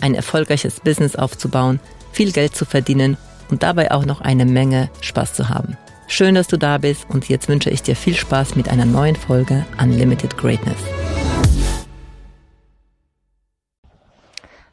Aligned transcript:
ein 0.00 0.14
erfolgreiches 0.14 0.80
Business 0.80 1.16
aufzubauen, 1.16 1.80
viel 2.12 2.32
Geld 2.32 2.54
zu 2.54 2.64
verdienen 2.64 3.16
und 3.50 3.62
dabei 3.62 3.90
auch 3.90 4.04
noch 4.04 4.20
eine 4.20 4.44
Menge 4.44 4.90
Spaß 5.00 5.34
zu 5.34 5.48
haben. 5.48 5.76
Schön, 6.08 6.34
dass 6.34 6.48
du 6.48 6.56
da 6.56 6.78
bist 6.78 7.08
und 7.08 7.28
jetzt 7.28 7.48
wünsche 7.48 7.70
ich 7.70 7.82
dir 7.82 7.94
viel 7.94 8.14
Spaß 8.14 8.56
mit 8.56 8.68
einer 8.68 8.84
neuen 8.84 9.16
Folge 9.16 9.64
Unlimited 9.80 10.36
Greatness. 10.36 10.78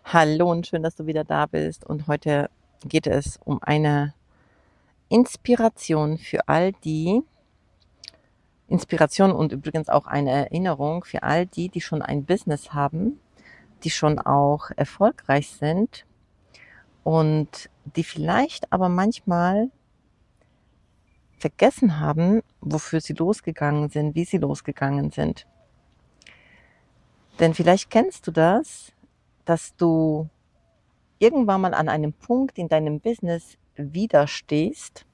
Hallo 0.05 0.49
und 0.49 0.65
schön, 0.65 0.83
dass 0.83 0.95
du 0.95 1.05
wieder 1.05 1.23
da 1.23 1.45
bist 1.45 1.85
und 1.85 2.07
heute 2.07 2.49
geht 2.85 3.07
es 3.07 3.39
um 3.43 3.61
eine 3.61 4.13
Inspiration 5.09 6.17
für 6.17 6.47
all 6.47 6.71
die, 6.71 7.21
Inspiration 8.67 9.31
und 9.31 9.51
übrigens 9.51 9.89
auch 9.89 10.07
eine 10.07 10.31
Erinnerung 10.31 11.03
für 11.03 11.23
all 11.23 11.45
die, 11.45 11.69
die 11.69 11.81
schon 11.81 12.01
ein 12.01 12.25
Business 12.25 12.73
haben, 12.73 13.19
die 13.83 13.89
schon 13.89 14.19
auch 14.19 14.71
erfolgreich 14.75 15.49
sind 15.49 16.05
und 17.03 17.69
die 17.95 18.03
vielleicht 18.03 18.71
aber 18.71 18.89
manchmal 18.89 19.69
vergessen 21.37 21.99
haben, 21.99 22.41
wofür 22.61 22.99
sie 22.99 23.13
losgegangen 23.13 23.89
sind, 23.89 24.15
wie 24.15 24.25
sie 24.25 24.37
losgegangen 24.37 25.11
sind. 25.11 25.45
Denn 27.39 27.53
vielleicht 27.53 27.91
kennst 27.91 28.25
du 28.25 28.31
das, 28.31 28.91
dass 29.45 29.75
du 29.75 30.27
irgendwann 31.19 31.61
mal 31.61 31.73
an 31.73 31.89
einem 31.89 32.13
Punkt 32.13 32.57
in 32.57 32.67
deinem 32.67 32.99
Business 32.99 33.57
widerstehst 33.75 35.05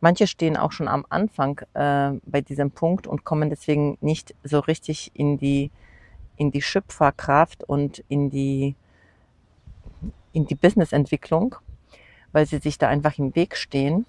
Manche 0.00 0.26
stehen 0.26 0.56
auch 0.56 0.72
schon 0.72 0.88
am 0.88 1.04
Anfang 1.08 1.60
äh, 1.74 2.12
bei 2.24 2.40
diesem 2.40 2.70
Punkt 2.70 3.06
und 3.06 3.24
kommen 3.24 3.50
deswegen 3.50 3.98
nicht 4.00 4.34
so 4.42 4.60
richtig 4.60 5.10
in 5.14 5.38
die, 5.38 5.70
in 6.40 6.50
die 6.50 6.62
Schöpferkraft 6.62 7.64
und 7.64 8.02
in 8.08 8.30
die, 8.30 8.74
in 10.32 10.46
die 10.46 10.54
Businessentwicklung, 10.54 11.56
weil 12.32 12.46
sie 12.46 12.56
sich 12.58 12.78
da 12.78 12.88
einfach 12.88 13.18
im 13.18 13.36
Weg 13.36 13.56
stehen. 13.56 14.06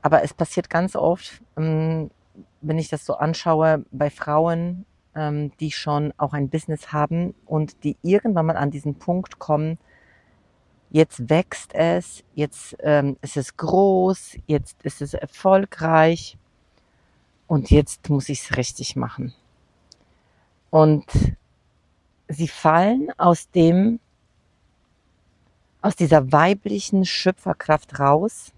Aber 0.00 0.22
es 0.22 0.32
passiert 0.32 0.70
ganz 0.70 0.94
oft, 0.94 1.42
ähm, 1.56 2.12
wenn 2.60 2.78
ich 2.78 2.88
das 2.88 3.04
so 3.04 3.14
anschaue, 3.14 3.84
bei 3.90 4.10
Frauen, 4.10 4.86
ähm, 5.16 5.50
die 5.58 5.72
schon 5.72 6.14
auch 6.18 6.34
ein 6.34 6.50
Business 6.50 6.92
haben 6.92 7.34
und 7.46 7.82
die 7.82 7.96
irgendwann 8.02 8.46
mal 8.46 8.56
an 8.56 8.70
diesen 8.70 8.94
Punkt 8.94 9.40
kommen, 9.40 9.78
jetzt 10.88 11.28
wächst 11.28 11.74
es, 11.74 12.22
jetzt 12.34 12.76
ähm, 12.78 13.16
ist 13.22 13.36
es 13.36 13.56
groß, 13.56 14.36
jetzt 14.46 14.80
ist 14.84 15.02
es 15.02 15.14
erfolgreich 15.14 16.38
und 17.48 17.72
jetzt 17.72 18.08
muss 18.08 18.28
ich 18.28 18.42
es 18.42 18.56
richtig 18.56 18.94
machen. 18.94 19.34
Und 20.72 21.04
sie 22.28 22.48
fallen 22.48 23.10
aus 23.18 23.50
dem, 23.50 24.00
aus 25.82 25.96
dieser 25.96 26.32
weiblichen 26.32 27.04
Schöpferkraft 27.04 28.00
raus, 28.00 28.52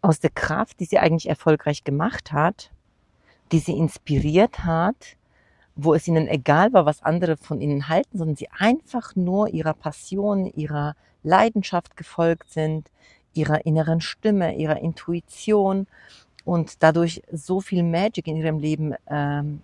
aus 0.00 0.20
der 0.20 0.30
Kraft, 0.30 0.80
die 0.80 0.86
sie 0.86 0.98
eigentlich 0.98 1.28
erfolgreich 1.28 1.84
gemacht 1.84 2.32
hat, 2.32 2.70
die 3.52 3.58
sie 3.58 3.76
inspiriert 3.76 4.60
hat, 4.64 5.18
wo 5.76 5.92
es 5.92 6.08
ihnen 6.08 6.28
egal 6.28 6.72
war, 6.72 6.86
was 6.86 7.02
andere 7.02 7.36
von 7.36 7.60
ihnen 7.60 7.90
halten, 7.90 8.16
sondern 8.16 8.36
sie 8.36 8.48
einfach 8.58 9.14
nur 9.14 9.48
ihrer 9.48 9.74
Passion, 9.74 10.46
ihrer 10.46 10.96
Leidenschaft 11.22 11.94
gefolgt 11.94 12.50
sind, 12.52 12.90
ihrer 13.34 13.66
inneren 13.66 14.00
Stimme, 14.00 14.56
ihrer 14.56 14.78
Intuition 14.78 15.88
und 16.46 16.82
dadurch 16.82 17.20
so 17.30 17.60
viel 17.60 17.82
Magic 17.82 18.28
in 18.28 18.36
ihrem 18.36 18.58
Leben 18.60 18.94
ähm, 19.08 19.60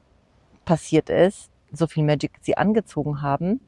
passiert 0.67 1.09
ist, 1.09 1.50
so 1.73 1.87
viel 1.87 2.05
Magic 2.05 2.33
sie 2.41 2.57
angezogen 2.57 3.23
haben. 3.23 3.61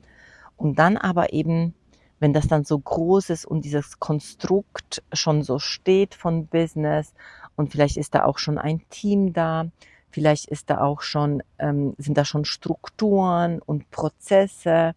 Und 0.57 0.79
dann 0.79 0.97
aber 0.97 1.33
eben, 1.33 1.75
wenn 2.21 2.33
das 2.33 2.47
dann 2.47 2.65
so 2.65 2.79
groß 2.79 3.31
ist 3.31 3.45
und 3.45 3.65
dieses 3.65 3.99
Konstrukt 3.99 5.03
schon 5.13 5.43
so 5.43 5.59
steht 5.59 6.15
von 6.15 6.47
Business 6.47 7.15
und 7.57 7.73
vielleicht 7.73 7.97
ist 7.97 8.15
da 8.15 8.25
auch 8.25 8.39
schon 8.39 8.59
ein 8.59 8.83
Team 8.91 9.33
da, 9.33 9.67
vielleicht 10.11 10.47
ist 10.47 10.71
da 10.71 10.81
auch 10.81 11.01
schon, 11.01 11.43
ähm, 11.59 11.95
sind 11.99 12.17
da 12.17 12.25
schon 12.25 12.45
Strukturen 12.45 13.61
und 13.61 13.91
Prozesse 13.91 14.95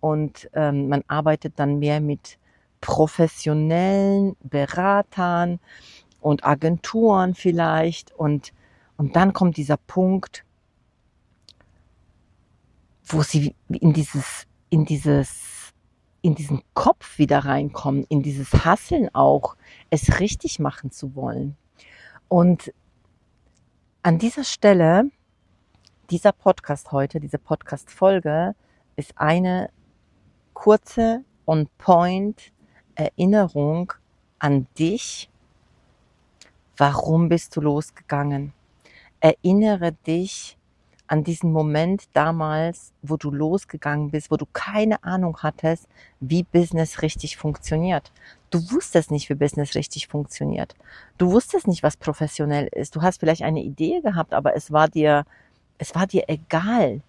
und 0.00 0.48
ähm, 0.52 0.88
man 0.88 1.02
arbeitet 1.08 1.54
dann 1.56 1.78
mehr 1.78 2.00
mit 2.00 2.38
professionellen 2.80 4.36
Beratern 4.42 5.58
und 6.20 6.44
Agenturen 6.44 7.34
vielleicht 7.34 8.12
und, 8.12 8.52
und 8.96 9.16
dann 9.16 9.32
kommt 9.32 9.56
dieser 9.56 9.76
Punkt, 9.78 10.44
wo 13.12 13.22
sie 13.22 13.54
in 13.68 13.92
dieses, 13.92 14.46
in 14.70 14.84
dieses, 14.84 15.72
in 16.22 16.34
diesen 16.34 16.62
Kopf 16.74 17.18
wieder 17.18 17.40
reinkommen, 17.40 18.04
in 18.08 18.22
dieses 18.22 18.64
Hasseln 18.64 19.14
auch, 19.14 19.56
es 19.90 20.20
richtig 20.20 20.58
machen 20.58 20.90
zu 20.90 21.14
wollen. 21.14 21.56
Und 22.28 22.72
an 24.02 24.18
dieser 24.18 24.44
Stelle, 24.44 25.10
dieser 26.10 26.32
Podcast 26.32 26.92
heute, 26.92 27.20
diese 27.20 27.38
Podcast-Folge 27.38 28.54
ist 28.96 29.12
eine 29.16 29.70
kurze 30.54 31.24
On-Point 31.46 32.52
Erinnerung 32.94 33.92
an 34.38 34.66
dich. 34.78 35.30
Warum 36.76 37.28
bist 37.28 37.56
du 37.56 37.60
losgegangen? 37.60 38.52
Erinnere 39.20 39.92
dich 39.92 40.58
an 41.12 41.24
diesen 41.24 41.52
Moment 41.52 42.04
damals, 42.14 42.94
wo 43.02 43.18
du 43.18 43.30
losgegangen 43.30 44.10
bist, 44.10 44.30
wo 44.30 44.38
du 44.38 44.46
keine 44.50 45.04
Ahnung 45.04 45.36
hattest, 45.42 45.86
wie 46.20 46.42
Business 46.42 47.02
richtig 47.02 47.36
funktioniert. 47.36 48.10
Du 48.48 48.58
wusstest 48.70 49.10
nicht, 49.10 49.28
wie 49.28 49.34
Business 49.34 49.74
richtig 49.74 50.08
funktioniert. 50.08 50.74
Du 51.18 51.30
wusstest 51.30 51.68
nicht, 51.68 51.82
was 51.82 51.98
professionell 51.98 52.66
ist. 52.72 52.96
Du 52.96 53.02
hast 53.02 53.20
vielleicht 53.20 53.42
eine 53.42 53.62
Idee 53.62 54.00
gehabt, 54.00 54.32
aber 54.32 54.56
es 54.56 54.72
war 54.72 54.88
dir, 54.88 55.26
es 55.76 55.94
war 55.94 56.06
dir 56.06 56.24
egal 56.28 57.02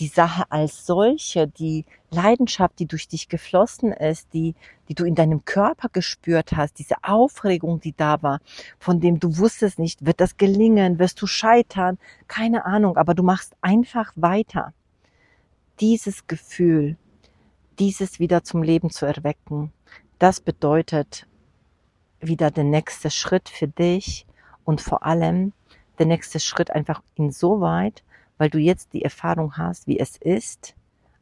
die 0.00 0.08
Sache 0.08 0.44
als 0.50 0.86
solche, 0.86 1.46
die 1.46 1.84
Leidenschaft, 2.10 2.78
die 2.78 2.86
durch 2.86 3.06
dich 3.06 3.28
geflossen 3.28 3.92
ist, 3.92 4.32
die, 4.32 4.54
die 4.88 4.94
du 4.94 5.04
in 5.04 5.14
deinem 5.14 5.44
Körper 5.44 5.90
gespürt 5.90 6.52
hast, 6.56 6.78
diese 6.78 6.96
Aufregung, 7.02 7.80
die 7.80 7.94
da 7.94 8.22
war, 8.22 8.40
von 8.78 9.00
dem 9.00 9.20
du 9.20 9.36
wusstest 9.36 9.78
nicht, 9.78 10.06
wird 10.06 10.20
das 10.20 10.38
gelingen, 10.38 10.98
wirst 10.98 11.20
du 11.20 11.26
scheitern, 11.26 11.98
keine 12.28 12.64
Ahnung, 12.64 12.96
aber 12.96 13.14
du 13.14 13.22
machst 13.22 13.54
einfach 13.60 14.12
weiter. 14.16 14.72
Dieses 15.80 16.26
Gefühl, 16.26 16.96
dieses 17.78 18.18
wieder 18.18 18.42
zum 18.42 18.62
Leben 18.62 18.90
zu 18.90 19.04
erwecken, 19.04 19.70
das 20.18 20.40
bedeutet 20.40 21.26
wieder 22.20 22.50
der 22.50 22.64
nächste 22.64 23.10
Schritt 23.10 23.50
für 23.50 23.68
dich 23.68 24.26
und 24.64 24.80
vor 24.80 25.04
allem 25.04 25.52
der 25.98 26.06
nächste 26.06 26.40
Schritt 26.40 26.70
einfach 26.70 27.02
insoweit, 27.14 28.02
weil 28.40 28.48
du 28.48 28.58
jetzt 28.58 28.94
die 28.94 29.02
Erfahrung 29.02 29.58
hast, 29.58 29.86
wie 29.86 29.98
es 29.98 30.16
ist, 30.16 30.74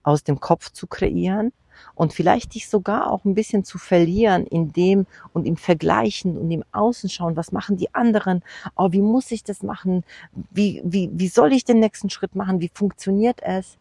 aus 0.04 0.22
dem 0.22 0.38
Kopf 0.38 0.70
zu 0.70 0.86
kreieren 0.86 1.52
und 1.96 2.12
vielleicht 2.12 2.54
dich 2.54 2.68
sogar 2.68 3.10
auch 3.10 3.24
ein 3.24 3.34
bisschen 3.34 3.64
zu 3.64 3.76
verlieren 3.76 4.46
in 4.46 4.72
dem 4.72 5.04
und 5.32 5.44
im 5.44 5.56
Vergleichen 5.56 6.38
und 6.38 6.48
im 6.48 6.62
Außenschauen, 6.70 7.34
was 7.34 7.50
machen 7.50 7.76
die 7.76 7.92
anderen, 7.92 8.44
oh, 8.76 8.92
wie 8.92 9.02
muss 9.02 9.32
ich 9.32 9.42
das 9.42 9.64
machen, 9.64 10.04
wie, 10.52 10.80
wie, 10.84 11.10
wie 11.12 11.26
soll 11.26 11.52
ich 11.52 11.64
den 11.64 11.80
nächsten 11.80 12.08
Schritt 12.08 12.36
machen, 12.36 12.60
wie 12.60 12.70
funktioniert 12.72 13.42
es? 13.42 13.78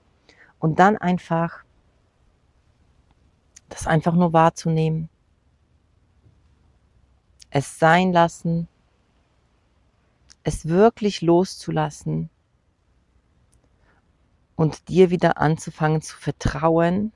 Und 0.58 0.80
dann 0.80 0.98
einfach 0.98 1.64
das 3.70 3.86
einfach 3.86 4.16
nur 4.16 4.34
wahrzunehmen, 4.34 5.10
es 7.52 7.78
sein 7.78 8.14
lassen, 8.14 8.68
es 10.44 10.68
wirklich 10.68 11.22
loszulassen 11.22 12.32
und 14.58 14.90
dir 14.90 15.10
wieder 15.10 15.38
anzufangen 15.38 16.02
zu 16.02 16.18
vertrauen, 16.18 17.14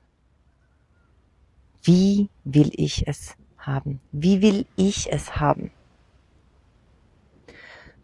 wie 1.82 2.30
will 2.44 2.70
ich 2.74 3.06
es 3.06 3.36
haben? 3.58 4.00
Wie 4.12 4.40
will 4.40 4.66
ich 4.76 5.12
es 5.12 5.36
haben? 5.36 5.70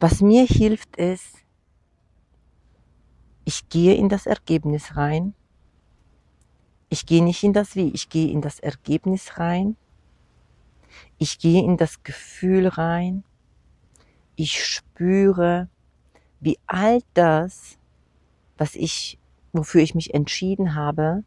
Was 0.00 0.20
mir 0.20 0.44
hilft 0.44 0.96
ist, 0.96 1.36
ich 3.46 3.68
gehe 3.70 3.94
in 3.94 4.10
das 4.10 4.26
Ergebnis 4.26 4.96
rein, 4.96 5.34
Ich 6.90 7.04
gehe 7.04 7.22
nicht 7.22 7.42
in 7.44 7.52
das 7.52 7.76
Wie, 7.76 7.90
ich 7.90 8.08
gehe 8.08 8.30
in 8.30 8.40
das 8.40 8.60
Ergebnis 8.60 9.38
rein. 9.38 9.76
Ich 11.18 11.38
gehe 11.38 11.62
in 11.62 11.76
das 11.76 12.02
Gefühl 12.02 12.66
rein. 12.66 13.24
Ich 14.36 14.64
spüre, 14.64 15.68
wie 16.40 16.58
all 16.66 17.02
das, 17.14 17.78
was 18.56 18.74
ich, 18.74 19.17
wofür 19.52 19.82
ich 19.82 19.94
mich 19.94 20.14
entschieden 20.14 20.74
habe, 20.74 21.24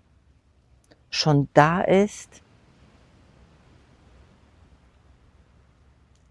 schon 1.09 1.50
da 1.53 1.81
ist. 1.81 2.41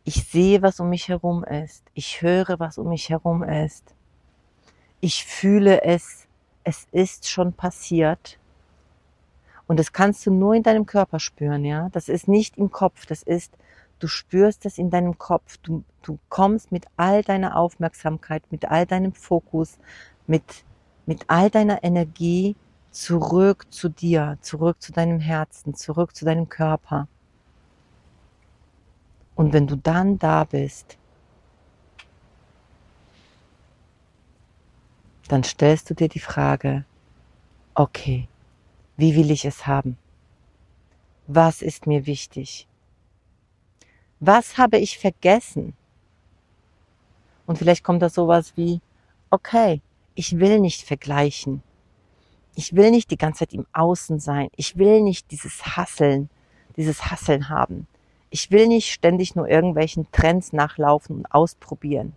Ich 0.04 0.24
sehe, 0.24 0.62
was 0.62 0.80
um 0.80 0.88
mich 0.88 1.08
herum 1.08 1.44
ist. 1.44 1.84
Ich 1.94 2.22
höre, 2.22 2.58
was 2.58 2.78
um 2.78 2.88
mich 2.88 3.10
herum 3.10 3.42
ist. 3.42 3.94
Ich 5.00 5.24
fühle 5.24 5.82
es. 5.84 6.26
Es 6.64 6.88
ist 6.92 7.28
schon 7.28 7.52
passiert. 7.52 8.38
Und 9.66 9.78
das 9.78 9.92
kannst 9.92 10.26
du 10.26 10.32
nur 10.32 10.54
in 10.54 10.64
deinem 10.64 10.84
Körper 10.84 11.20
spüren, 11.20 11.64
ja. 11.64 11.90
Das 11.92 12.08
ist 12.08 12.26
nicht 12.26 12.58
im 12.58 12.72
Kopf. 12.72 13.06
Das 13.06 13.22
ist, 13.22 13.56
du 14.00 14.08
spürst 14.08 14.66
es 14.66 14.78
in 14.78 14.90
deinem 14.90 15.16
Kopf. 15.16 15.58
Du, 15.58 15.84
du 16.02 16.18
kommst 16.28 16.72
mit 16.72 16.86
all 16.96 17.22
deiner 17.22 17.56
Aufmerksamkeit, 17.56 18.42
mit 18.50 18.64
all 18.64 18.84
deinem 18.84 19.12
Fokus, 19.12 19.78
mit, 20.26 20.64
mit 21.10 21.24
all 21.28 21.50
deiner 21.50 21.82
Energie 21.82 22.54
zurück 22.92 23.66
zu 23.70 23.88
dir, 23.88 24.38
zurück 24.42 24.80
zu 24.80 24.92
deinem 24.92 25.18
Herzen, 25.18 25.74
zurück 25.74 26.14
zu 26.14 26.24
deinem 26.24 26.48
Körper. 26.48 27.08
Und 29.34 29.52
wenn 29.52 29.66
du 29.66 29.76
dann 29.76 30.20
da 30.20 30.44
bist, 30.44 30.98
dann 35.26 35.42
stellst 35.42 35.90
du 35.90 35.94
dir 35.96 36.08
die 36.08 36.20
Frage, 36.20 36.84
okay, 37.74 38.28
wie 38.96 39.16
will 39.16 39.32
ich 39.32 39.44
es 39.44 39.66
haben? 39.66 39.98
Was 41.26 41.60
ist 41.60 41.88
mir 41.88 42.06
wichtig? 42.06 42.68
Was 44.20 44.58
habe 44.58 44.78
ich 44.78 44.96
vergessen? 44.96 45.74
Und 47.46 47.58
vielleicht 47.58 47.82
kommt 47.82 48.00
da 48.00 48.08
sowas 48.08 48.52
wie, 48.54 48.80
okay, 49.30 49.82
ich 50.14 50.38
will 50.38 50.60
nicht 50.60 50.82
vergleichen. 50.82 51.62
Ich 52.54 52.74
will 52.74 52.90
nicht 52.90 53.10
die 53.10 53.16
ganze 53.16 53.40
Zeit 53.40 53.54
im 53.54 53.66
Außen 53.72 54.20
sein. 54.20 54.48
Ich 54.56 54.76
will 54.76 55.00
nicht 55.00 55.30
dieses 55.30 55.76
Hasseln, 55.76 56.28
dieses 56.76 57.10
Hasseln 57.10 57.48
haben. 57.48 57.86
Ich 58.30 58.50
will 58.50 58.68
nicht 58.68 58.92
ständig 58.92 59.34
nur 59.34 59.48
irgendwelchen 59.48 60.10
Trends 60.12 60.52
nachlaufen 60.52 61.16
und 61.16 61.32
ausprobieren. 61.32 62.14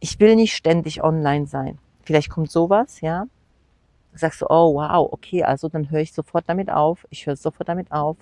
Ich 0.00 0.20
will 0.20 0.36
nicht 0.36 0.54
ständig 0.54 1.02
online 1.02 1.46
sein. 1.46 1.78
Vielleicht 2.02 2.30
kommt 2.30 2.50
sowas, 2.50 3.00
ja 3.00 3.26
sagst 4.18 4.40
du, 4.40 4.46
oh 4.48 4.74
wow, 4.74 5.08
okay, 5.12 5.44
also 5.44 5.68
dann 5.68 5.90
höre 5.90 6.00
ich 6.00 6.12
sofort 6.12 6.44
damit 6.48 6.70
auf, 6.70 7.06
ich 7.10 7.26
höre 7.26 7.36
sofort 7.36 7.68
damit 7.68 7.92
auf. 7.92 8.16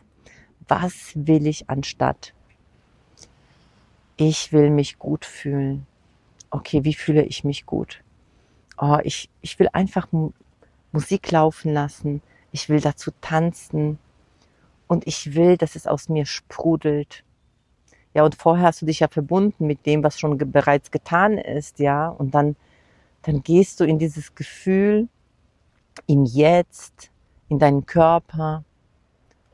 Was 0.69 1.13
will 1.15 1.47
ich 1.47 1.69
anstatt? 1.71 2.33
Ich 4.17 4.53
will 4.53 4.71
mich 4.71 4.99
gut 4.99 5.25
fühlen. 5.25 5.87
Okay, 6.51 6.85
wie 6.85 6.95
fühle 6.95 7.23
ich 7.23 7.45
mich 7.45 7.67
gut? 7.67 8.03
Oh, 8.79 8.99
ich, 9.03 9.31
ich 9.41 9.59
will 9.59 9.69
einfach 9.73 10.09
Musik 10.93 11.31
laufen 11.31 11.73
lassen. 11.73 12.23
Ich 12.53 12.69
will 12.69 12.81
dazu 12.81 13.11
tanzen. 13.21 13.99
Und 14.87 15.07
ich 15.07 15.35
will, 15.35 15.57
dass 15.57 15.77
es 15.77 15.87
aus 15.87 16.09
mir 16.09 16.27
sprudelt. 16.27 17.25
Ja, 18.15 18.25
und 18.25 18.35
vorher 18.35 18.67
hast 18.67 18.83
du 18.83 18.87
dich 18.87 19.01
ja 19.01 19.09
verbunden 19.09 19.67
mit 19.67 19.85
dem, 19.85 20.03
was 20.03 20.19
schon 20.19 20.39
bereits 20.51 20.91
getan 20.91 21.37
ist, 21.37 21.79
ja. 21.79 22.09
Und 22.09 22.35
dann, 22.35 22.57
dann 23.23 23.43
gehst 23.43 23.81
du 23.81 23.85
in 23.85 23.99
dieses 23.99 24.35
Gefühl, 24.35 25.09
im 26.07 26.25
Jetzt, 26.25 27.11
in 27.49 27.59
deinem 27.59 27.87
Körper 27.87 28.65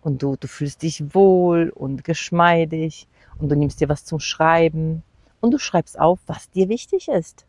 und 0.00 0.22
du, 0.22 0.36
du 0.36 0.48
fühlst 0.48 0.82
dich 0.82 1.14
wohl 1.14 1.70
und 1.70 2.04
geschmeidig 2.04 3.06
und 3.38 3.48
du 3.48 3.56
nimmst 3.56 3.80
dir 3.80 3.88
was 3.88 4.04
zum 4.04 4.20
Schreiben 4.20 5.02
und 5.40 5.52
du 5.52 5.58
schreibst 5.58 5.98
auf, 5.98 6.20
was 6.26 6.50
dir 6.50 6.68
wichtig 6.68 7.08
ist. 7.08 7.46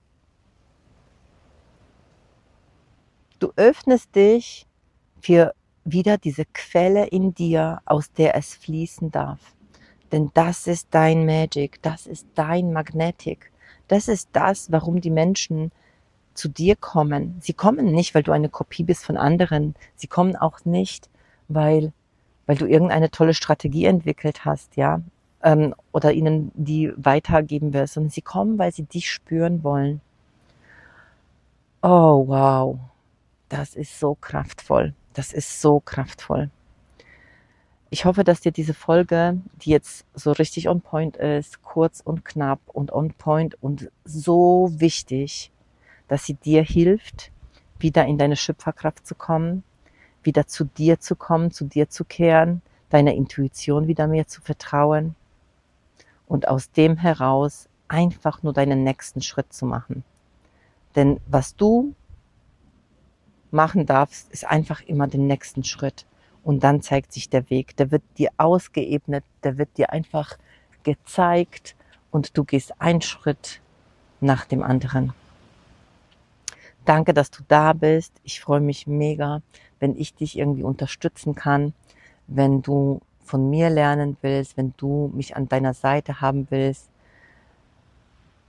Du 3.44 3.52
öffnest 3.58 4.16
dich 4.16 4.66
für 5.20 5.54
wieder 5.84 6.18
diese 6.18 6.46
Quelle 6.46 7.08
in 7.08 7.34
dir, 7.34 7.82
aus 7.84 8.10
der 8.14 8.38
es 8.38 8.56
fließen 8.56 9.12
darf. 9.12 9.54
Denn 10.14 10.32
das 10.34 10.66
ist 10.66 10.88
dein 10.92 11.26
Magic, 11.26 11.82
das 11.82 12.08
ist 12.08 12.26
dein 12.36 12.72
Magnetic. 12.72 13.52
Das 13.90 14.08
ist 14.08 14.30
das, 14.32 14.72
warum 14.72 15.02
die 15.02 15.10
Menschen 15.10 15.74
zu 16.34 16.48
dir 16.48 16.78
kommen. 16.78 17.36
Sie 17.42 17.52
kommen 17.52 17.88
nicht, 17.88 18.16
weil 18.16 18.24
du 18.24 18.32
eine 18.32 18.48
Kopie 18.48 18.86
bist 18.86 19.04
von 19.04 19.18
anderen. 19.18 19.76
Sie 19.98 20.08
kommen 20.08 20.38
auch 20.38 20.64
nicht, 20.64 21.10
weil, 21.50 21.92
weil 22.46 22.56
du 22.56 22.66
irgendeine 22.66 23.12
tolle 23.12 23.34
Strategie 23.34 23.84
entwickelt 23.84 24.46
hast, 24.46 24.78
ja, 24.78 25.02
ähm, 25.42 25.76
oder 25.92 26.14
ihnen 26.14 26.54
die 26.56 26.94
weitergeben 26.96 27.74
wirst, 27.74 27.96
sondern 27.96 28.10
sie 28.10 28.22
kommen, 28.22 28.58
weil 28.58 28.72
sie 28.72 28.84
dich 28.84 29.12
spüren 29.12 29.66
wollen. 29.66 30.00
Oh, 31.82 32.26
wow. 32.26 32.80
Das 33.54 33.76
ist 33.76 34.00
so 34.00 34.16
kraftvoll. 34.16 34.96
Das 35.14 35.32
ist 35.32 35.62
so 35.62 35.80
kraftvoll. 35.80 36.50
Ich 37.92 38.06
hoffe, 38.06 38.24
dass 38.24 38.42
dir 38.42 38.52
diese 38.52 38.74
Folge, 38.74 39.40
die 39.62 39.70
jetzt 39.70 40.08
so 40.16 40.32
richtig 40.32 40.70
on 40.70 40.82
point 40.82 41.18
ist, 41.18 41.62
kurz 41.62 42.02
und 42.04 42.26
knapp 42.26 42.62
und 42.66 42.92
on 42.92 43.14
point 43.14 43.56
und 43.62 43.92
so 44.06 44.72
wichtig, 44.78 45.52
dass 46.08 46.26
sie 46.26 46.34
dir 46.34 46.64
hilft, 46.64 47.32
wieder 47.78 48.06
in 48.08 48.18
deine 48.18 48.38
Schöpferkraft 48.38 49.06
zu 49.06 49.14
kommen, 49.14 49.64
wieder 50.24 50.48
zu 50.48 50.66
dir 50.66 51.00
zu 51.00 51.16
kommen, 51.16 51.52
zu 51.52 51.66
dir 51.66 51.92
zu 51.92 52.06
kehren, 52.06 52.64
deiner 52.90 53.14
Intuition 53.14 53.86
wieder 53.86 54.08
mehr 54.08 54.26
zu 54.26 54.42
vertrauen 54.42 55.14
und 56.26 56.48
aus 56.48 56.72
dem 56.72 56.98
heraus 56.98 57.70
einfach 57.88 58.42
nur 58.42 58.54
deinen 58.54 58.84
nächsten 58.84 59.22
Schritt 59.22 59.54
zu 59.54 59.68
machen. 59.68 60.04
Denn 60.96 61.20
was 61.28 61.56
du 61.56 61.94
machen 63.54 63.86
darfst, 63.86 64.32
ist 64.32 64.46
einfach 64.46 64.82
immer 64.82 65.08
den 65.08 65.28
nächsten 65.28 65.64
Schritt. 65.64 66.06
Und 66.44 66.64
dann 66.64 66.82
zeigt 66.82 67.14
sich 67.14 67.30
der 67.30 67.50
Weg. 67.50 67.78
Der 67.78 67.92
wird 67.92 68.04
dir 68.18 68.30
ausgeebnet, 68.38 69.24
der 69.44 69.58
wird 69.58 69.78
dir 69.78 69.92
einfach 69.92 70.38
gezeigt 70.84 71.76
und 72.12 72.38
du 72.38 72.44
gehst 72.44 72.80
einen 72.82 73.02
Schritt 73.02 73.62
nach 74.20 74.46
dem 74.46 74.62
anderen. 74.62 75.14
Danke, 76.86 77.14
dass 77.14 77.32
du 77.32 77.44
da 77.48 77.72
bist. 77.74 78.14
Ich 78.24 78.42
freue 78.42 78.60
mich 78.60 78.88
mega, 78.88 79.42
wenn 79.80 79.96
ich 79.96 80.14
dich 80.16 80.38
irgendwie 80.38 80.64
unterstützen 80.64 81.34
kann, 81.34 81.74
wenn 82.28 82.62
du 82.62 83.02
von 83.24 83.50
mir 83.50 83.70
lernen 83.70 84.18
willst, 84.22 84.58
wenn 84.58 84.74
du 84.78 85.10
mich 85.16 85.36
an 85.36 85.48
deiner 85.48 85.74
Seite 85.74 86.20
haben 86.20 86.48
willst, 86.50 86.90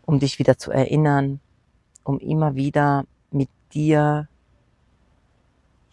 um 0.05 0.19
dich 0.19 0.39
wieder 0.41 0.59
zu 0.59 0.73
erinnern, 0.73 1.41
um 2.03 2.19
immer 2.19 2.57
wieder 2.57 3.05
mit 3.31 3.49
dir 3.73 4.29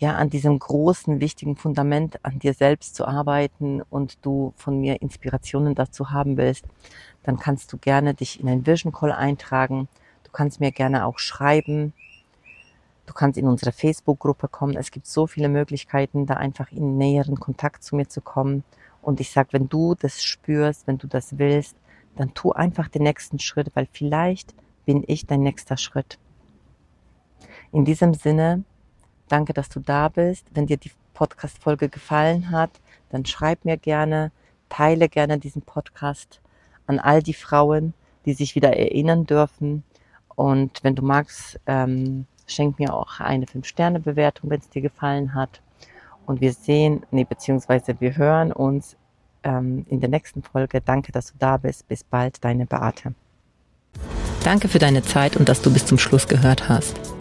ja 0.02 0.16
an 0.16 0.30
diesem 0.30 0.60
großen 0.60 1.22
wichtigen 1.22 1.56
Fundament 1.56 2.24
an 2.26 2.40
dir 2.40 2.54
selbst 2.54 2.96
zu 2.96 3.08
arbeiten 3.08 3.82
und 3.90 4.18
du 4.26 4.54
von 4.58 4.82
mir 4.82 5.02
Inspirationen 5.02 5.76
dazu 5.76 6.12
haben 6.12 6.36
willst, 6.36 6.66
dann 7.24 7.38
kannst 7.38 7.72
du 7.72 7.78
gerne 7.78 8.14
dich 8.14 8.42
in 8.42 8.50
ein 8.50 8.66
Vision 8.68 8.92
Call 8.92 9.14
eintragen. 9.14 9.88
Du 10.24 10.32
kannst 10.32 10.60
mir 10.60 10.72
gerne 10.72 11.06
auch 11.06 11.20
schreiben 11.20 11.94
Du 13.12 13.14
kannst 13.14 13.38
in 13.38 13.48
unsere 13.48 13.74
Facebook-Gruppe 13.74 14.48
kommen. 14.48 14.78
Es 14.78 14.90
gibt 14.90 15.06
so 15.06 15.28
viele 15.28 15.50
Möglichkeiten, 15.50 16.26
da 16.26 16.36
einfach 16.36 16.72
in 16.72 16.98
näheren 16.98 17.38
Kontakt 17.38 17.84
zu 17.84 17.98
mir 17.98 18.08
zu 18.08 18.22
kommen. 18.22 18.64
Und 19.02 19.20
ich 19.20 19.32
sage, 19.32 19.50
wenn 19.52 19.68
du 19.68 19.96
das 19.96 20.24
spürst, 20.24 20.88
wenn 20.88 20.98
du 20.98 21.08
das 21.08 21.38
willst, 21.38 21.76
dann 22.16 22.34
tu 22.34 22.54
einfach 22.54 22.88
den 22.88 23.04
nächsten 23.04 23.38
Schritt, 23.38 23.72
weil 23.74 23.88
vielleicht 23.92 24.54
bin 24.86 25.04
ich 25.08 25.26
dein 25.26 25.42
nächster 25.42 25.76
Schritt. 25.76 26.20
In 27.74 27.84
diesem 27.84 28.14
Sinne, 28.14 28.64
danke, 29.32 29.54
dass 29.54 29.70
du 29.70 29.80
da 29.80 30.10
bist. 30.10 30.48
Wenn 30.54 30.68
dir 30.68 30.78
die 30.78 30.92
Podcast-Folge 31.14 31.90
gefallen 31.90 32.52
hat, 32.52 32.72
dann 33.10 33.26
schreib 33.26 33.66
mir 33.66 33.78
gerne, 33.78 34.32
teile 34.70 35.10
gerne 35.10 35.38
diesen 35.40 35.62
Podcast 35.62 36.42
an 36.88 37.00
all 37.00 37.22
die 37.22 37.34
Frauen, 37.34 37.94
die 38.26 38.34
sich 38.34 38.56
wieder 38.56 38.76
erinnern 38.76 39.26
dürfen. 39.26 39.84
Und 40.36 40.84
wenn 40.84 40.96
du 40.96 41.04
magst, 41.04 41.60
ähm, 41.68 42.26
Schenk 42.52 42.80
mir 42.80 42.94
auch 42.94 43.20
eine 43.20 43.46
5-Sterne-Bewertung, 43.46 44.50
wenn 44.50 44.60
es 44.60 44.70
dir 44.70 44.82
gefallen 44.82 45.34
hat. 45.34 45.62
Und 46.26 46.42
wir 46.42 46.54
sehen, 46.54 47.04
nee, 47.12 47.24
beziehungsweise 47.24 48.00
wir 48.00 48.16
hören 48.16 48.52
uns 48.52 48.96
ähm, 49.44 49.86
in 49.90 50.00
der 50.00 50.10
nächsten 50.10 50.44
Folge. 50.44 50.82
Danke, 50.82 51.12
dass 51.12 51.32
du 51.32 51.34
da 51.40 51.58
bist. 51.58 51.88
Bis 51.88 52.04
bald, 52.04 52.44
deine 52.44 52.66
Beate. 52.66 53.14
Danke 54.44 54.68
für 54.68 54.80
deine 54.80 55.02
Zeit 55.02 55.38
und 55.38 55.50
dass 55.50 55.62
du 55.62 55.72
bis 55.72 55.86
zum 55.86 55.98
Schluss 55.98 56.28
gehört 56.28 56.70
hast. 56.70 57.21